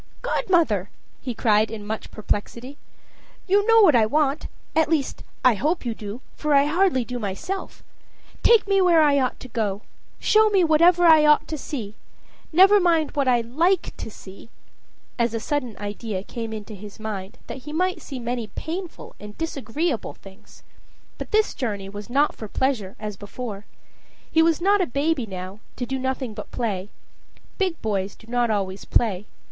"Godmother," 0.23 0.89
he 1.21 1.35
cried, 1.35 1.69
in 1.69 1.85
much 1.85 2.09
perplexity, 2.09 2.79
"you 3.45 3.63
know 3.67 3.81
what 3.83 3.95
I 3.95 4.07
want, 4.07 4.47
at 4.75 4.89
least, 4.89 5.23
I 5.45 5.53
hope 5.53 5.85
you 5.85 5.93
do, 5.93 6.21
for 6.35 6.55
I 6.55 6.65
hardly 6.65 7.05
do 7.05 7.19
myself 7.19 7.83
take 8.41 8.67
me 8.67 8.81
where 8.81 9.03
I 9.03 9.19
ought 9.19 9.39
to 9.41 9.47
go; 9.47 9.83
show 10.19 10.49
me 10.49 10.63
whatever 10.63 11.05
I 11.05 11.27
ought 11.27 11.47
to 11.49 11.55
see 11.55 11.93
never 12.51 12.79
mind 12.79 13.11
what 13.11 13.27
I 13.27 13.41
like 13.41 13.95
to 13.97 14.09
see," 14.09 14.49
as 15.19 15.35
a 15.35 15.39
sudden 15.39 15.77
idea 15.77 16.23
came 16.23 16.51
into 16.51 16.73
his 16.73 16.99
mind 16.99 17.37
that 17.45 17.57
he 17.69 17.71
might 17.71 18.01
see 18.01 18.17
many 18.17 18.47
painful 18.47 19.13
and 19.19 19.37
disagreeable 19.37 20.15
things. 20.15 20.63
But 21.19 21.29
this 21.29 21.53
journey 21.53 21.89
was 21.89 22.09
not 22.09 22.33
for 22.33 22.47
pleasure 22.47 22.95
as 22.99 23.17
before. 23.17 23.67
He 24.31 24.41
was 24.41 24.59
not 24.59 24.81
a 24.81 24.87
baby 24.87 25.27
now, 25.27 25.59
to 25.75 25.85
do 25.85 25.99
nothing 25.99 26.33
but 26.33 26.49
play 26.49 26.89
big 27.59 27.79
boys 27.83 28.15
do 28.15 28.25
not 28.25 28.49
always 28.49 28.83
play. 28.83 29.27